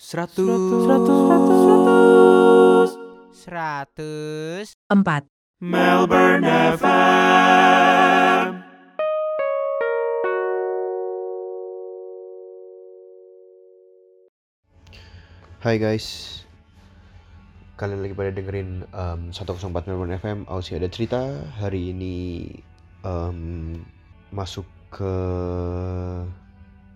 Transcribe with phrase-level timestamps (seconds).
[0.00, 0.88] Seratus.
[0.88, 2.90] Seratus.
[3.36, 4.66] Seratus.
[4.88, 5.28] Empat.
[5.60, 6.40] Melbourne
[6.80, 8.64] FM.
[15.60, 16.48] Hai guys,
[17.76, 20.48] kalian lagi pada dengerin um, 104 Melbourne FM.
[20.48, 21.28] Aussie ada cerita
[21.60, 22.48] hari ini
[23.04, 23.76] um,
[24.32, 25.12] masuk ke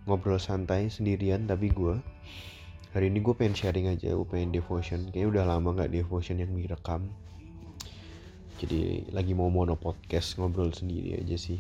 [0.09, 2.01] ngobrol santai sendirian tapi gue
[2.95, 5.11] hari ini gue pengen sharing aja, gue pengen devotion.
[5.11, 7.11] Kayaknya udah lama nggak devotion yang direkam.
[8.63, 11.59] Jadi lagi mau mono podcast ngobrol sendiri aja sih.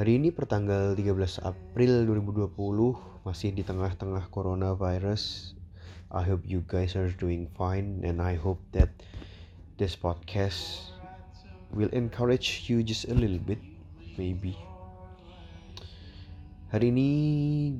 [0.00, 2.48] Hari ini pertanggal 13 April 2020
[3.28, 5.52] masih di tengah-tengah coronavirus
[6.08, 8.88] I hope you guys are doing fine and I hope that
[9.76, 10.96] this podcast
[11.76, 13.60] will encourage you just a little bit
[14.16, 14.56] maybe.
[16.72, 17.10] Hari ini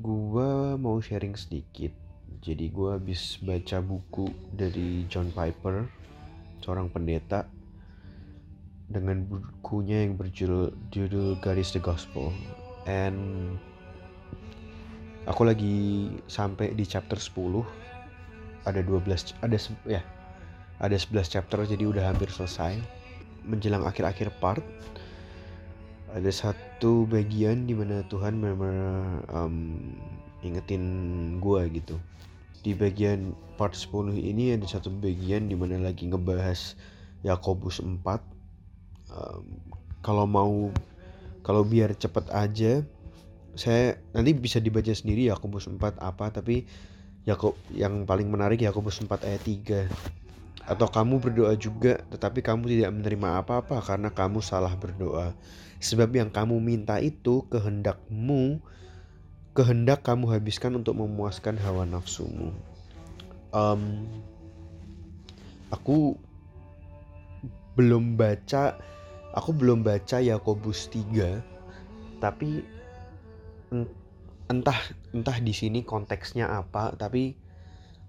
[0.05, 2.12] gua mau sharing sedikit.
[2.43, 5.87] Jadi gua habis baca buku dari John Piper,
[6.59, 7.47] seorang pendeta
[8.91, 12.35] dengan bukunya yang berjudul judul Garis the Gospel.
[12.91, 13.55] And
[15.31, 17.63] aku lagi sampai di chapter 10
[18.67, 20.03] ada 12 ada ya
[20.83, 22.75] ada 11 chapter jadi udah hampir selesai.
[23.47, 24.67] Menjelang akhir-akhir part
[26.11, 28.77] ada satu bagian di mana Tuhan memang
[29.31, 29.79] um,
[30.43, 30.83] ingetin
[31.39, 32.03] gua gitu
[32.63, 36.79] di bagian part 10 ini ada satu bagian di mana lagi ngebahas
[37.27, 37.99] Yakobus 4
[39.11, 39.45] um,
[40.03, 40.71] kalau mau
[41.43, 42.87] kalau biar cepet aja
[43.59, 46.65] saya nanti bisa dibaca sendiri Yakobus 4 apa tapi
[47.23, 50.23] Yakob yang paling menarik Yakobus 4 ayat 3
[50.63, 55.35] atau kamu berdoa juga tetapi kamu tidak menerima apa-apa karena kamu salah berdoa.
[55.83, 58.63] Sebab yang kamu minta itu kehendakmu
[59.53, 62.57] kehendak kamu habiskan untuk memuaskan hawa nafsumu.
[63.53, 64.09] Um,
[65.69, 66.17] aku
[67.77, 68.81] belum baca
[69.33, 71.41] aku belum baca Yakobus 3
[72.21, 72.61] tapi
[74.49, 74.81] entah
[75.17, 77.33] entah di sini konteksnya apa tapi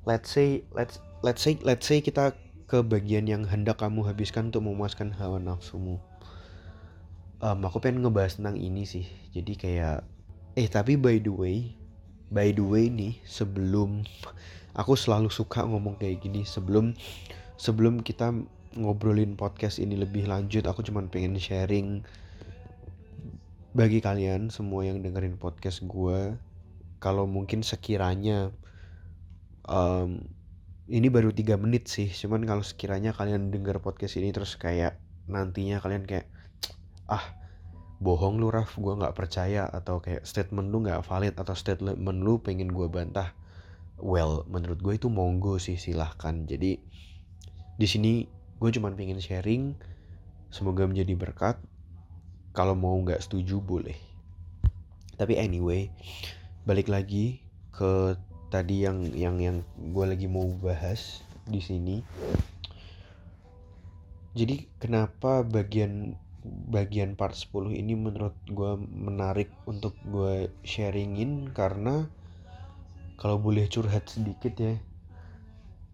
[0.04, 2.36] let's say let's let's say let's say kita
[2.68, 6.00] ke bagian yang hendak kamu habiskan untuk memuaskan hawa nafsumu.
[7.44, 9.04] Um, aku pengen ngebahas tentang ini sih.
[9.36, 10.08] Jadi kayak
[10.54, 11.74] eh tapi by the way
[12.30, 14.06] by the way nih sebelum
[14.78, 16.94] aku selalu suka ngomong kayak gini sebelum
[17.58, 18.34] sebelum kita
[18.74, 22.02] ngobrolin podcast ini lebih lanjut aku cuman pengen sharing
[23.74, 26.38] bagi kalian semua yang dengerin podcast gue
[27.02, 28.54] kalau mungkin sekiranya
[29.66, 30.22] um,
[30.90, 35.82] ini baru tiga menit sih cuman kalau sekiranya kalian denger podcast ini terus kayak nantinya
[35.82, 36.30] kalian kayak
[37.10, 37.43] ah
[38.04, 38.76] bohong lu Raf.
[38.76, 43.32] Gue nggak percaya atau kayak statement lu nggak valid atau statement lu pengen gue bantah.
[43.98, 46.44] Well menurut gue itu monggo sih silahkan.
[46.44, 46.78] Jadi
[47.80, 48.28] di sini
[48.60, 49.80] gue cuman pengen sharing.
[50.52, 51.56] Semoga menjadi berkat.
[52.52, 53.96] Kalau mau nggak setuju boleh.
[55.16, 55.88] Tapi anyway
[56.68, 57.42] balik lagi
[57.74, 58.16] ke
[58.54, 62.06] tadi yang yang yang gue lagi mau bahas di sini.
[64.34, 72.08] Jadi kenapa bagian bagian part 10 ini menurut gue menarik untuk gue sharingin karena
[73.16, 74.76] kalau boleh curhat sedikit ya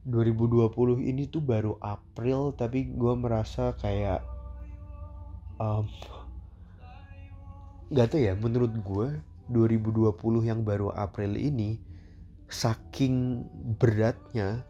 [0.10, 0.74] 2020
[1.06, 4.26] ini tuh baru April tapi gue merasa kayak
[5.62, 5.86] um,
[7.94, 9.08] gak tau ya menurut gue
[9.54, 11.78] 2020 yang baru April ini
[12.50, 13.46] saking
[13.78, 14.66] beratnya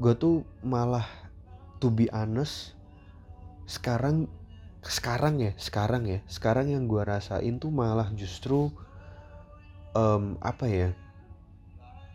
[0.00, 1.04] gue tuh malah
[1.82, 2.78] to be honest
[3.68, 4.30] sekarang
[4.88, 8.72] sekarang ya sekarang ya sekarang yang gue rasain tuh malah justru
[9.92, 10.88] um, apa ya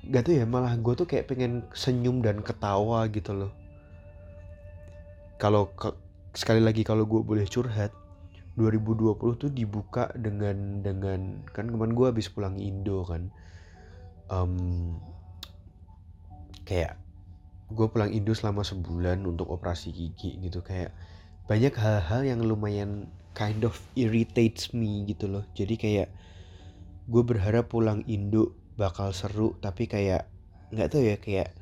[0.09, 3.53] gak tau ya malah gue tuh kayak pengen senyum dan ketawa gitu loh.
[5.39, 5.72] Kalau
[6.35, 7.95] sekali lagi kalau gue boleh curhat
[8.59, 13.31] 2020 tuh dibuka dengan dengan kan kemarin gue habis pulang Indo kan
[14.29, 14.97] um,
[16.67, 16.99] kayak
[17.73, 20.93] gue pulang Indo selama sebulan untuk operasi gigi gitu kayak
[21.45, 25.43] banyak hal-hal yang lumayan kind of irritates me gitu loh.
[25.57, 26.09] Jadi kayak
[27.09, 30.31] gue berharap pulang Indo bakal seru tapi kayak
[30.73, 31.53] nggak tahu ya kayak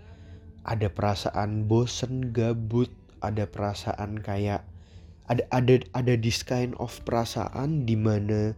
[0.63, 4.63] ada perasaan bosen gabut ada perasaan kayak
[5.25, 8.53] ada ada ada this kind of perasaan di mana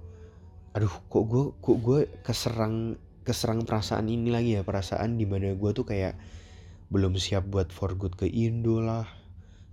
[0.76, 5.72] aduh kok gue kok gue keserang keserang perasaan ini lagi ya perasaan di mana gue
[5.72, 6.20] tuh kayak
[6.92, 9.08] belum siap buat for good ke Indo lah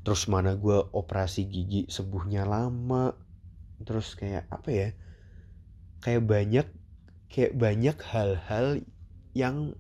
[0.01, 3.13] terus mana gue operasi gigi sembuhnya lama.
[3.81, 4.89] Terus kayak apa ya
[6.01, 6.67] kayak banyak
[7.29, 8.81] kayak banyak hal-hal
[9.37, 9.77] yang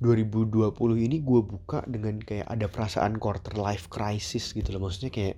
[0.00, 4.88] 2020 ini gue buka dengan kayak ada perasaan quarter life crisis gitu loh.
[4.88, 5.36] Maksudnya kayak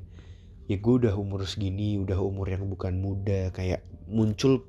[0.71, 4.63] ya gue udah umur segini udah umur yang bukan muda kayak muncul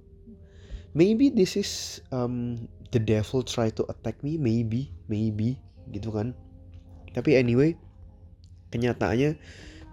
[0.98, 2.58] maybe this is um,
[2.90, 5.62] the devil try to attack me maybe maybe
[5.94, 6.34] gitu kan.
[7.14, 7.78] Tapi anyway
[8.74, 9.38] kenyataannya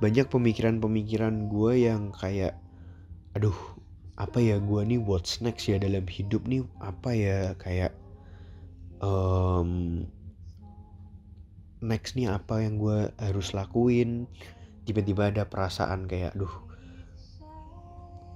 [0.01, 2.57] banyak pemikiran-pemikiran gue yang kayak
[3.37, 3.55] aduh
[4.17, 6.65] apa ya gue nih what's next ya dalam hidup nih?
[6.81, 7.93] Apa ya kayak
[9.05, 10.05] um,
[11.81, 14.29] next nih apa yang gue harus lakuin?
[14.89, 16.53] Tiba-tiba ada perasaan kayak duh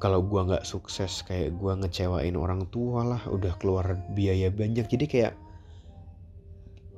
[0.00, 4.84] kalau gue nggak sukses kayak gue ngecewain orang tua lah udah keluar biaya banyak.
[4.84, 5.32] Jadi kayak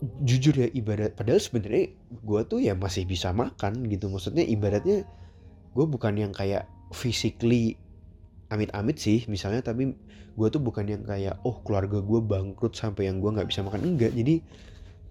[0.02, 4.12] jujur ya ibarat padahal sebenarnya gue tuh ya masih bisa makan gitu.
[4.12, 5.08] Maksudnya ibaratnya
[5.72, 7.80] gue bukan yang kayak physically
[8.52, 9.90] amit-amit sih misalnya tapi
[10.36, 13.96] gue tuh bukan yang kayak oh keluarga gue bangkrut sampai yang gue nggak bisa makan.
[13.96, 14.44] Enggak jadi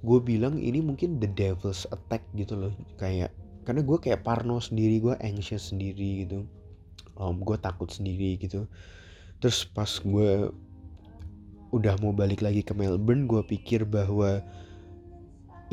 [0.05, 2.73] gue bilang ini mungkin the devil's attack gitu loh.
[3.01, 3.33] Kayak
[3.65, 6.45] karena gue kayak parno sendiri gue anxious sendiri gitu.
[7.17, 8.69] Um, gue takut sendiri gitu.
[9.41, 10.53] Terus pas gue
[11.73, 14.45] udah mau balik lagi ke Melbourne gue pikir bahwa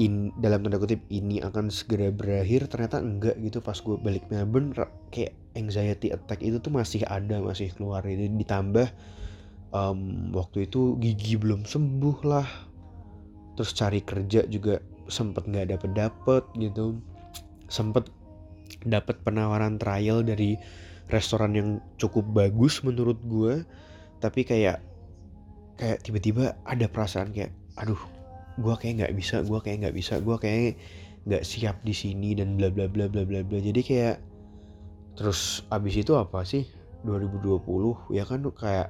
[0.01, 3.61] in dalam tanda kutip ini akan segera berakhir ternyata enggak gitu.
[3.61, 4.73] Pas gue balik Melbourne
[5.13, 8.05] kayak anxiety attack itu tuh masih ada masih keluar.
[8.07, 8.89] Itu ditambah
[9.75, 12.49] um, waktu itu gigi belum sembuh lah.
[13.57, 14.81] Terus cari kerja juga
[15.11, 16.97] sempet nggak dapet dapet gitu.
[17.69, 18.09] Sempet
[18.89, 20.57] dapet penawaran trial dari
[21.13, 21.69] restoran yang
[22.01, 23.69] cukup bagus menurut gue
[24.23, 24.81] tapi kayak
[25.77, 27.99] kayak tiba-tiba ada perasaan kayak aduh
[28.59, 30.77] gue kayak nggak bisa gue kayak nggak bisa gue kayak
[31.25, 33.59] nggak siap di sini dan bla bla bla bla bla bla.
[33.59, 34.17] Jadi kayak
[35.17, 36.67] terus abis itu apa sih?
[37.03, 38.89] 2020 ya kan kayak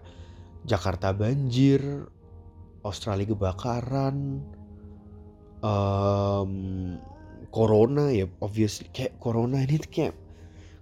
[0.68, 1.80] Jakarta banjir
[2.84, 4.44] Australia kebakaran
[5.64, 6.52] um,
[7.48, 10.14] corona ya obviously kayak corona ini kayak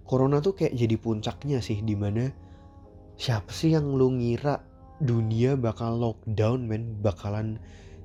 [0.03, 2.29] corona tuh kayak jadi puncaknya sih di mana
[3.15, 4.59] siapa sih yang lu ngira
[5.01, 6.99] dunia bakal lockdown men?
[7.01, 7.57] Bakalan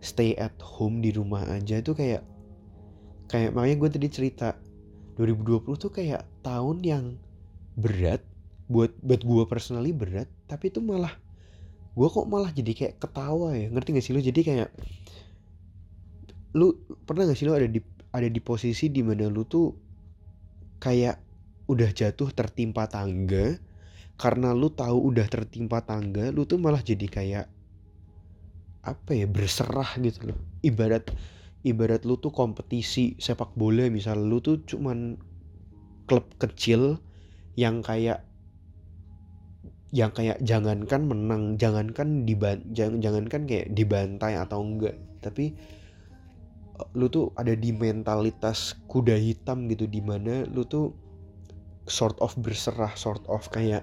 [0.07, 2.23] stay at home di rumah aja itu kayak
[3.27, 4.55] kayak makanya gue tadi cerita
[5.19, 7.05] 2020 tuh kayak tahun yang
[7.75, 8.23] berat
[8.71, 11.11] buat buat gue personally berat tapi itu malah
[11.97, 14.21] gue kok malah jadi kayak ketawa ya ngerti gak sih lo?
[14.21, 14.69] Jadi kayak
[16.53, 16.77] lu
[17.09, 17.81] pernah gak sih lo ada di
[18.13, 19.73] ada di posisi di mana lu tuh
[20.77, 21.17] kayak
[21.67, 23.57] udah jatuh tertimpa tangga
[24.21, 27.47] karena lu tahu udah tertimpa tangga lu tuh malah jadi kayak
[28.87, 30.39] apa ya berserah gitu loh.
[30.63, 31.11] Ibarat
[31.67, 35.19] ibarat lu tuh kompetisi sepak bola misal lu tuh cuman
[36.07, 37.03] klub kecil
[37.59, 38.23] yang kayak
[39.91, 45.59] yang kayak jangankan menang jangankan diban jangan jangankan kayak dibantai atau enggak tapi
[46.79, 50.95] eh, lu tuh ada di mentalitas kuda hitam gitu di mana lu tuh
[51.91, 53.83] sort of berserah sort of kayak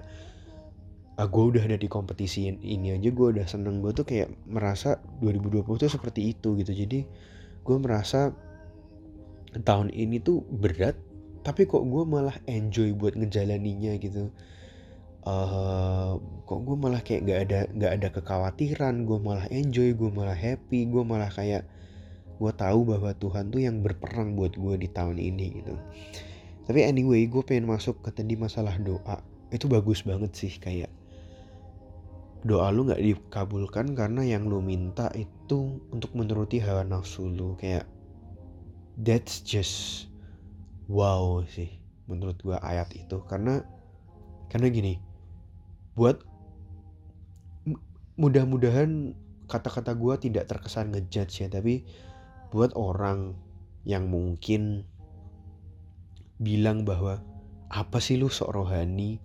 [1.14, 3.78] ah gue udah ada di kompetisi ini aja gue udah seneng.
[3.78, 6.72] Gue tuh kayak merasa 2020 tuh seperti itu gitu.
[6.74, 7.06] Jadi
[7.62, 8.34] gue merasa
[9.54, 10.98] tahun ini tuh berat
[11.46, 14.34] tapi kok gue malah enjoy buat ngejalaninya gitu.
[15.24, 19.06] Uh, kok gue malah kayak nggak ada nggak ada kekhawatiran.
[19.06, 21.62] Gue malah enjoy gue malah happy gue malah kayak
[22.34, 25.78] gue tahu bahwa Tuhan tuh yang berperang buat gue di tahun ini gitu.
[26.66, 29.22] Tapi anyway gue pengen masuk ke tadi masalah doa.
[29.54, 31.03] Itu bagus banget sih kayak
[32.44, 37.56] doa lu nggak dikabulkan karena yang lu minta itu untuk menuruti hawa nafsu lu.
[37.56, 37.88] Kayak
[39.00, 40.06] that's just
[40.86, 43.24] wow sih menurut gua ayat itu.
[43.24, 43.64] Karena
[44.52, 44.94] karena gini
[45.96, 46.20] buat
[48.20, 49.16] mudah-mudahan
[49.48, 51.82] kata-kata gua tidak terkesan ngejudge ya tapi
[52.54, 53.34] buat orang
[53.82, 54.86] yang mungkin
[56.38, 57.24] bilang bahwa
[57.72, 59.18] apa sih lu sok rohani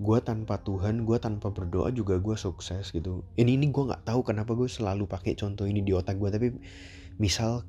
[0.00, 3.20] gue tanpa Tuhan gue tanpa berdoa juga gue sukses gitu.
[3.36, 6.48] Ini ini gue nggak tahu kenapa gue selalu pakai contoh ini di otak gue tapi
[7.20, 7.68] misal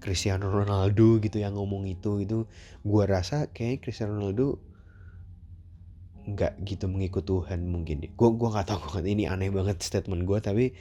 [0.00, 2.48] Cristiano Ronaldo gitu yang ngomong itu itu
[2.80, 4.56] gue rasa kayak Cristiano Ronaldo
[6.26, 8.08] nggak gitu mengikut Tuhan mungkin.
[8.08, 10.72] Gue gue nggak tahu ini aneh banget statement gue tapi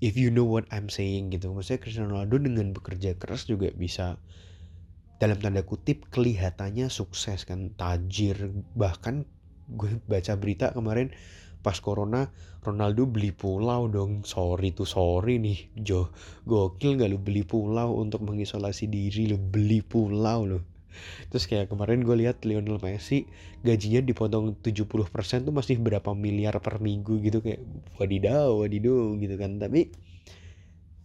[0.00, 1.52] if you know what I'm saying gitu.
[1.52, 4.16] Maksudnya Cristiano Ronaldo dengan bekerja keras juga bisa
[5.20, 9.28] dalam tanda kutip kelihatannya sukses kan tajir bahkan
[9.74, 11.10] gue baca berita kemarin
[11.62, 12.28] pas corona
[12.62, 14.22] Ronaldo beli pulau dong.
[14.22, 16.10] Sorry tuh sorry nih Jo.
[16.46, 19.30] Gokil gak lu beli pulau untuk mengisolasi diri?
[19.30, 20.60] Lu beli pulau lo
[21.32, 23.24] terus kayak kemarin gue lihat Lionel Messi
[23.64, 27.40] gajinya dipotong 70% tuh masih berapa miliar per minggu gitu.
[27.40, 27.64] Kayak
[27.96, 29.56] wadidaw wadidaw gitu kan.
[29.56, 29.88] Tapi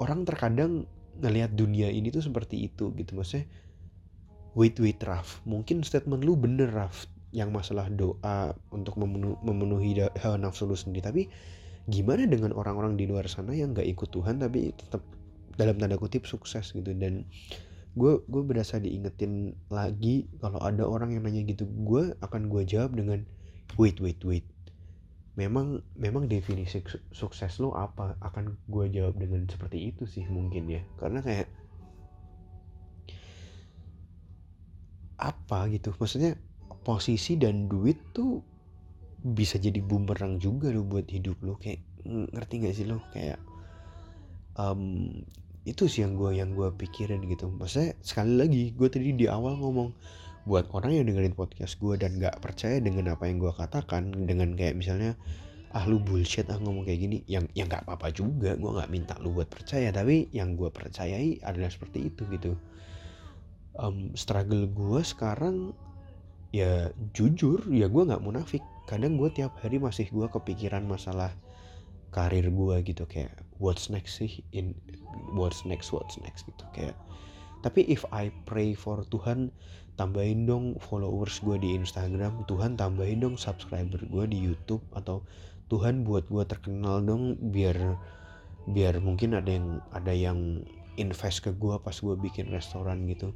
[0.03, 0.83] orang terkadang
[1.17, 3.15] ngelihat dunia ini tuh seperti itu gitu.
[3.15, 3.47] Maksudnya
[4.59, 5.39] wait wait Raf.
[5.47, 9.89] Mungkin statement lu bener Raf yang masalah doa untuk memenuhi, memenuhi
[10.23, 11.03] hawa nafsu lu sendiri.
[11.03, 11.21] Tapi
[11.87, 15.03] gimana dengan orang-orang di luar sana yang nggak ikut Tuhan tapi tetap
[15.59, 16.91] dalam tanda kutip sukses gitu?
[16.95, 17.27] Dan
[17.97, 22.95] gue gue berasa diingetin lagi kalau ada orang yang nanya gitu gue akan gue jawab
[22.95, 23.25] dengan
[23.75, 24.45] wait wait wait.
[25.37, 26.81] Memang memang definisi
[27.13, 28.17] sukses lo apa?
[28.25, 30.81] Akan gue jawab dengan seperti itu sih mungkin ya.
[30.97, 31.49] Karena kayak
[35.17, 35.93] apa gitu?
[35.97, 36.37] Maksudnya
[36.87, 38.39] posisi dan duit tuh
[39.19, 43.35] bisa jadi bumerang juga lo buat hidup lo kayak ngerti gak sih lo kayak
[44.55, 45.11] um,
[45.67, 47.51] itu sih yang gue yang gue pikirin gitu.
[47.51, 49.91] Maksudnya sekali lagi gue tadi di awal ngomong
[50.47, 54.55] buat orang yang dengerin podcast gue dan gak percaya dengan apa yang gue katakan dengan
[54.55, 55.19] kayak misalnya
[55.75, 58.55] ah lu bullshit ah ngomong kayak gini yang yang nggak apa-apa juga.
[58.55, 62.55] Gue nggak minta lu buat percaya tapi yang gue percayai adalah seperti itu gitu.
[63.75, 65.75] Um, struggle gue sekarang
[66.51, 68.63] ya jujur ya gue nggak munafik.
[68.87, 71.35] Kadang gue tiap hari masih gue kepikiran masalah
[72.15, 74.71] karir gue gitu kayak what's next sih in
[75.35, 76.95] what's next what's next gitu kayak.
[77.65, 79.51] Tapi if I pray for Tuhan
[79.97, 85.25] tambahin dong followers gue di Instagram Tuhan tambahin dong subscriber gue di YouTube atau
[85.67, 87.97] Tuhan buat gue terkenal dong biar
[88.69, 90.63] biar mungkin ada yang ada yang
[90.95, 93.33] invest ke gue pas gue bikin restoran gitu.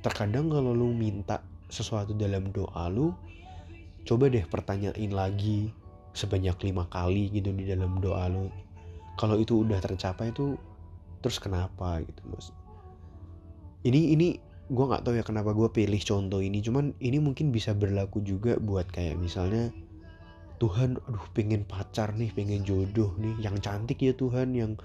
[0.00, 3.12] Terkadang kalau lu minta sesuatu dalam doa lu
[4.08, 5.68] coba deh pertanyain lagi
[6.16, 8.48] sebanyak lima kali gitu di dalam doa lu.
[9.20, 10.56] Kalau itu udah tercapai tuh
[11.20, 12.48] terus kenapa gitu mas?
[13.84, 14.28] Ini ini
[14.68, 18.60] gue nggak tahu ya kenapa gue pilih contoh ini cuman ini mungkin bisa berlaku juga
[18.60, 19.72] buat kayak misalnya
[20.60, 24.76] Tuhan aduh pengen pacar nih pengen jodoh nih yang cantik ya Tuhan yang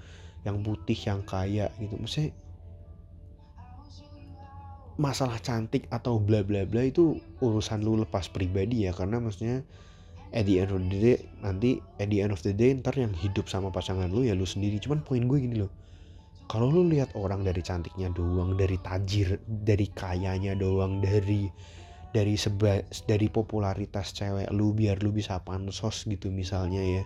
[0.44, 1.96] yang putih yang kaya gitu.
[1.96, 2.30] Maksudnya
[4.94, 9.66] masalah cantik atau bla bla bla itu urusan lu lepas pribadi ya karena maksudnya
[10.30, 13.14] at the end of the day nanti at the end of the day ntar yang
[13.14, 14.78] hidup sama pasangan lu ya lu sendiri.
[14.78, 15.72] Cuman poin gue gini loh
[16.44, 21.48] kalau lu lihat orang dari cantiknya doang dari tajir dari kayanya doang dari
[22.12, 27.02] dari seba dari popularitas cewek lu biar lu bisa pansos gitu misalnya ya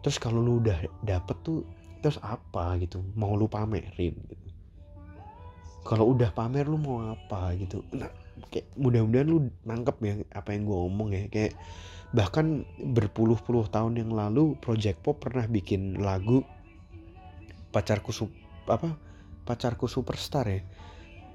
[0.00, 1.62] terus kalau lu udah dapet tuh
[2.00, 4.43] terus apa gitu mau lu pamerin gitu
[5.84, 7.84] kalau udah pamer lu mau apa gitu?
[7.92, 8.08] Nah
[8.48, 9.38] kayak mudah-mudahan lu
[9.68, 11.22] nangkep ya apa yang gue ngomong ya.
[11.28, 11.52] Kayak
[12.16, 16.40] bahkan berpuluh-puluh tahun yang lalu Project Pop pernah bikin lagu
[17.70, 18.32] pacarku sup
[18.64, 18.96] apa?
[19.44, 20.60] Pacarku superstar ya.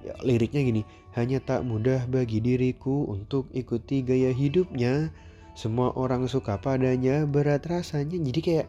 [0.02, 0.82] ya liriknya gini
[1.14, 5.14] hanya tak mudah bagi diriku untuk ikuti gaya hidupnya.
[5.54, 8.16] Semua orang suka padanya berat rasanya.
[8.16, 8.68] Jadi kayak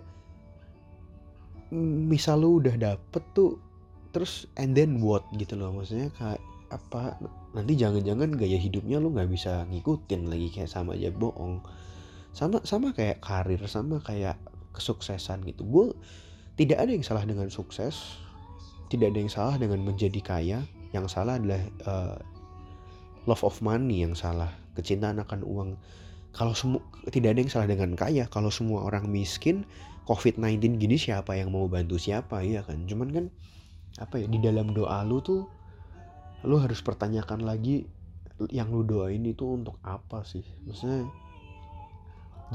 [1.70, 3.69] misal lu udah dapet tuh
[4.10, 7.18] terus and then what gitu loh maksudnya kayak apa
[7.50, 11.62] nanti jangan-jangan gaya hidupnya lu nggak bisa ngikutin lagi kayak sama aja bohong.
[12.30, 14.38] Sama sama kayak karir sama kayak
[14.70, 15.66] kesuksesan gitu.
[15.66, 15.86] Gue
[16.54, 18.22] tidak ada yang salah dengan sukses
[18.90, 20.58] tidak ada yang salah dengan menjadi kaya.
[20.90, 22.18] Yang salah adalah uh,
[23.30, 25.78] love of money yang salah kecintaan akan uang.
[26.34, 28.26] Kalau semua tidak ada yang salah dengan kaya.
[28.26, 29.62] Kalau semua orang miskin
[30.10, 32.42] covid-19 gini siapa yang mau bantu siapa?
[32.42, 32.86] Ya kan?
[32.90, 33.24] Cuman kan
[33.98, 35.48] apa ya di dalam doa lu tuh
[36.46, 37.84] lu harus pertanyakan lagi
[38.48, 40.40] yang lu doain itu untuk apa sih?
[40.64, 41.04] Maksudnya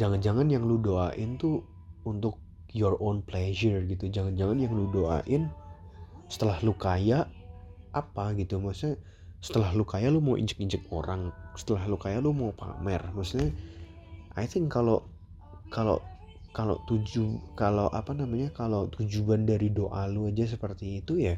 [0.01, 1.61] jangan-jangan yang lu doain tuh
[2.07, 2.41] untuk
[2.73, 4.09] your own pleasure gitu.
[4.09, 5.53] Jangan-jangan yang lu doain
[6.25, 7.29] setelah lu kaya
[7.93, 8.57] apa gitu.
[8.57, 8.97] Maksudnya
[9.45, 13.05] setelah lu kaya lu mau injek-injek orang setelah lu kaya lu mau pamer.
[13.13, 13.53] Maksudnya
[14.33, 15.05] I think kalau
[15.69, 16.01] kalau
[16.55, 21.35] kalau tuju kalau apa namanya kalau tujuan dari doa lu aja seperti itu ya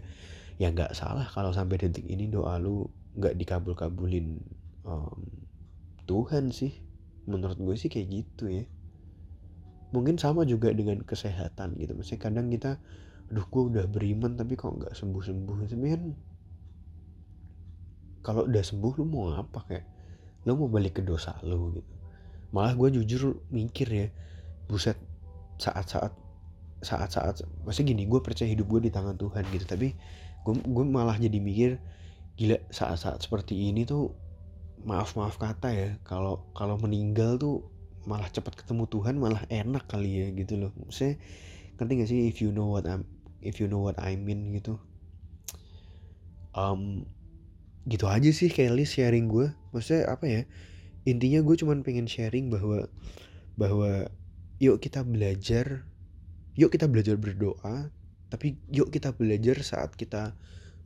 [0.61, 2.85] ya nggak salah kalau sampai detik ini doa lu
[3.17, 4.37] nggak dikabul-kabulin
[4.85, 5.21] um,
[6.07, 6.71] Tuhan sih.
[7.27, 8.63] Menurut gue sih kayak gitu ya.
[9.91, 11.97] Mungkin sama juga dengan kesehatan gitu.
[11.97, 12.79] Maksudnya kadang kita
[13.27, 16.03] aduh gue udah beriman tapi kok nggak sembuh sembuh tapi kan
[18.23, 19.85] kalau udah sembuh lu mau apa kayak?
[20.47, 21.91] Lu mau balik ke dosa lu gitu.
[22.55, 24.07] Malah gue jujur mikir ya
[24.71, 24.95] buset
[25.57, 26.13] saat-saat
[26.81, 29.97] saat-saat masih gini gue percaya hidup gue di tangan Tuhan gitu tapi
[30.45, 31.81] gue gue malah jadi mikir
[32.37, 34.13] gila saat-saat seperti ini tuh
[34.85, 37.65] maaf maaf kata ya kalau kalau meninggal tuh
[38.07, 40.71] malah cepat ketemu Tuhan malah enak kali ya gitu loh.
[40.87, 41.19] Saya
[41.75, 43.03] ngerti gak sih if you know what I'm
[43.43, 44.79] if you know what I mean gitu?
[46.55, 47.05] Um,
[47.85, 50.41] gitu aja sih Kelly sharing gue maksudnya apa ya
[51.05, 52.89] intinya gue cuman pengen sharing bahwa
[53.59, 54.09] bahwa
[54.57, 55.85] yuk kita belajar
[56.57, 57.93] yuk kita belajar berdoa
[58.27, 60.35] tapi yuk kita belajar saat kita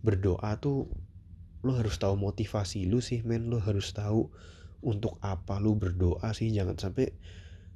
[0.05, 0.89] berdoa tuh
[1.61, 3.49] lo harus tahu motivasi lu sih men.
[3.49, 4.29] Lo harus tahu
[4.81, 6.49] untuk apa lu berdoa sih.
[6.49, 7.13] Jangan sampai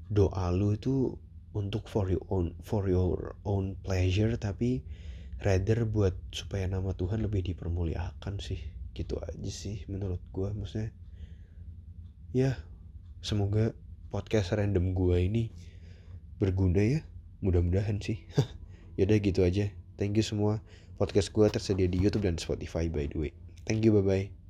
[0.10, 1.18] doa lu itu
[1.56, 4.84] untuk for your own for your own pleasure tapi
[5.40, 8.62] rather buat supaya nama Tuhan lebih dipermuliakan sih.
[8.98, 10.50] Gitu aja sih menurut gua.
[10.54, 10.90] Maksudnya
[12.34, 12.58] ya
[13.22, 13.78] semoga
[14.10, 15.54] podcast random gua ini
[16.38, 17.00] berguna ya.
[17.44, 18.24] Mudah-mudahan sih.
[19.00, 19.72] Yaudah gitu aja.
[20.00, 20.64] Thank you semua.
[20.96, 23.32] Podcast gua tersedia di YouTube dan Spotify by the way.
[23.68, 24.45] Thank you bye bye